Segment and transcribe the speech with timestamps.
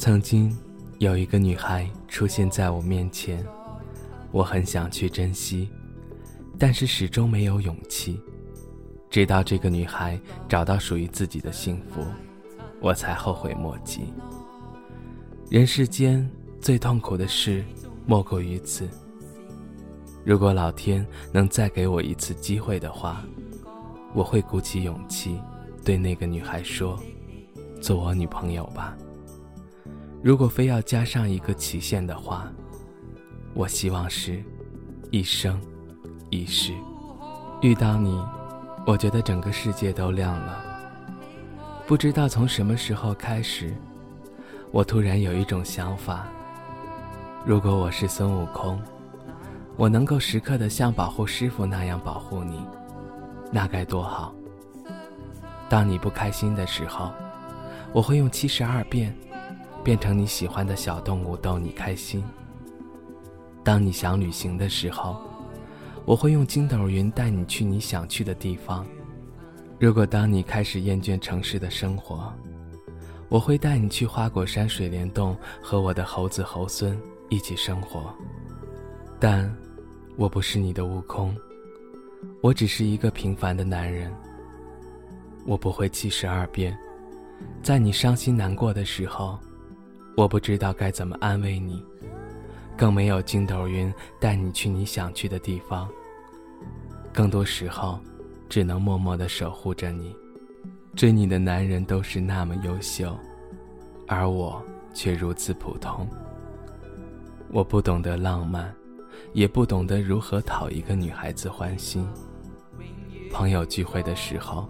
[0.00, 0.50] 曾经
[0.98, 3.46] 有一个女孩出现在我面前，
[4.32, 5.68] 我很想去珍惜，
[6.58, 8.18] 但是始终没有勇气。
[9.10, 10.18] 直到这个女孩
[10.48, 12.02] 找到属于自己的幸福，
[12.80, 14.04] 我才后悔莫及。
[15.50, 16.26] 人世间
[16.62, 17.62] 最痛苦的事，
[18.06, 18.88] 莫过于此。
[20.24, 23.22] 如果老天能再给我一次机会的话，
[24.14, 25.38] 我会鼓起勇气，
[25.84, 26.98] 对那个女孩说
[27.82, 28.96] ：“做我女朋友吧。”
[30.22, 32.46] 如果非要加上一个期限的话，
[33.54, 34.42] 我希望是
[35.10, 35.58] 一生
[36.28, 36.74] 一世。
[37.62, 38.22] 遇到你，
[38.86, 40.62] 我觉得整个世界都亮了。
[41.86, 43.74] 不知道从什么时候开始，
[44.70, 46.26] 我突然有一种想法：
[47.46, 48.78] 如果我是孙悟空，
[49.76, 52.62] 我能够时刻的像保护师傅那样保护你，
[53.50, 54.34] 那该多好。
[55.70, 57.10] 当你不开心的时候，
[57.92, 59.16] 我会用七十二变。
[59.82, 62.22] 变成你喜欢的小动物逗你开心。
[63.62, 65.20] 当你想旅行的时候，
[66.04, 68.86] 我会用筋斗云带你去你想去的地方。
[69.78, 72.32] 如果当你开始厌倦城市的生活，
[73.28, 78.14] 我会带你去花果山水帘洞和我的猴子猴孙一起生活。
[79.18, 79.54] 但，
[80.16, 81.36] 我不是你的悟空，
[82.42, 84.12] 我只是一个平凡的男人。
[85.46, 86.76] 我不会七十二变，
[87.62, 89.38] 在你伤心难过的时候。
[90.16, 91.84] 我不知道该怎么安慰你，
[92.76, 95.88] 更没有筋斗云带你去你想去的地方。
[97.12, 97.98] 更多时候，
[98.48, 100.14] 只能默默的守护着你。
[100.96, 103.16] 追你的男人都是那么优秀，
[104.08, 104.62] 而我
[104.92, 106.06] 却如此普通。
[107.48, 108.74] 我不懂得浪漫，
[109.32, 112.06] 也不懂得如何讨一个女孩子欢心。
[113.30, 114.66] 朋友聚会的时候，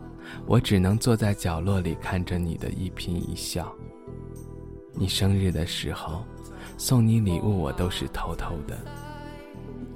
[0.47, 3.75] 我只能坐在角落里看着你的一颦一笑。
[5.01, 6.23] 你生日的时候，
[6.77, 8.77] 送你礼物我都是偷偷的。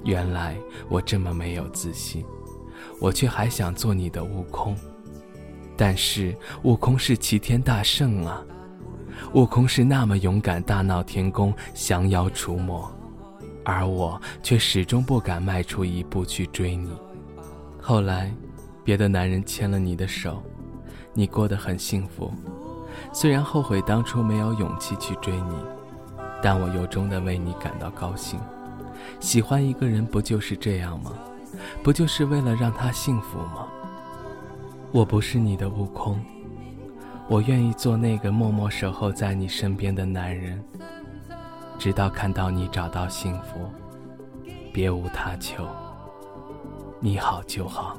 [0.03, 0.57] 原来
[0.89, 2.25] 我这么没有自信，
[2.99, 4.75] 我却还想做你的悟空。
[5.77, 8.43] 但是悟空是齐天大圣啊，
[9.33, 12.91] 悟空是那么勇敢，大闹天宫，降妖除魔，
[13.63, 16.89] 而我却始终不敢迈出一步去追你。
[17.79, 18.33] 后来，
[18.83, 20.41] 别的男人牵了你的手，
[21.13, 22.33] 你过得很幸福。
[23.11, 25.55] 虽然后悔当初没有勇气去追你，
[26.41, 28.39] 但我由衷的为你感到高兴。
[29.19, 31.11] 喜欢一个人不就是这样吗？
[31.83, 33.67] 不就是为了让他幸福吗？
[34.91, 36.19] 我不是你的悟空，
[37.27, 40.63] 我愿意做那个默默守候在你身边的男人，
[41.77, 43.69] 直到看到你找到幸福，
[44.73, 45.67] 别无他求。
[46.99, 47.97] 你好就好。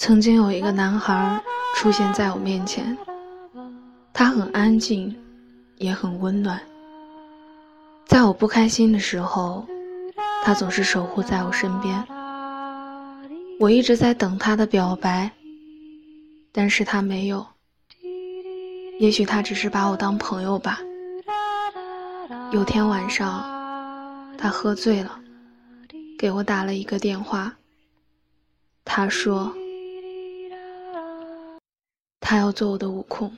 [0.00, 1.38] 曾经有一个男孩
[1.76, 2.96] 出现在我面前，
[4.14, 5.14] 他很安静，
[5.76, 6.58] 也很温暖。
[8.06, 9.62] 在我不开心的时候，
[10.42, 12.02] 他总是守护在我身边。
[13.58, 15.30] 我一直在等他的表白，
[16.50, 17.46] 但是他没有。
[18.98, 20.80] 也许他只是把我当朋友吧。
[22.52, 23.44] 有天晚上，
[24.38, 25.20] 他喝醉了，
[26.18, 27.54] 给我打了一个电话。
[28.82, 29.54] 他说。
[32.30, 33.28] 他要做我的悟空，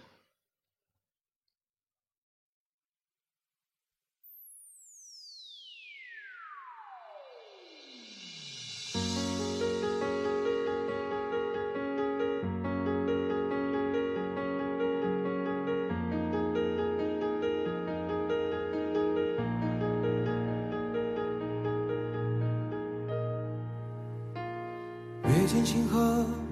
[25.24, 26.51] 跃见星河。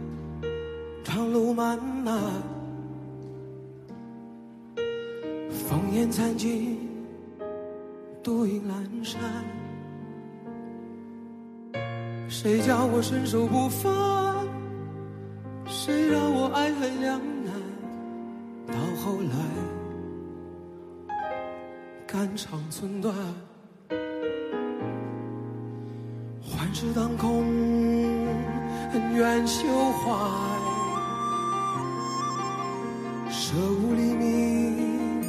[1.12, 2.16] 长路漫漫，
[5.68, 6.78] 烽烟残尽，
[8.22, 9.20] 独影阑珊。
[12.28, 14.46] 谁叫我身手不凡？
[15.66, 17.54] 谁让我爱恨两难？
[18.68, 19.34] 到后来，
[22.06, 23.12] 肝肠寸断。
[26.40, 27.42] 幻世当空，
[28.92, 30.59] 恩怨休怀。
[33.50, 35.20] 舍吾黎明，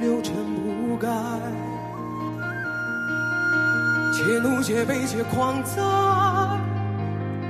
[0.00, 0.34] 六尘
[0.88, 1.06] 不改。
[4.14, 5.82] 且怒且悲且狂哉，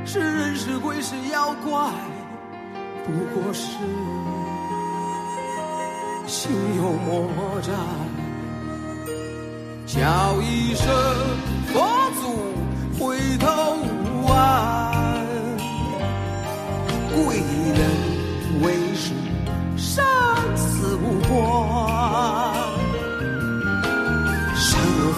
[0.04, 1.92] 是人是鬼是妖怪，
[3.06, 3.68] 不过是
[6.26, 7.72] 心有魔债。
[9.86, 10.92] 叫一声
[11.72, 11.86] 佛
[12.20, 12.24] 祖。
[12.98, 13.73] 回头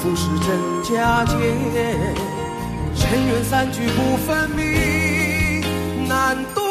[0.08, 0.48] 不是真
[0.84, 1.34] 假界，
[2.94, 6.65] 尘缘散聚不分明，难断。